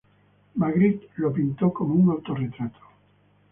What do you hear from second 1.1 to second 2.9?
lo pintó como un autorretrato.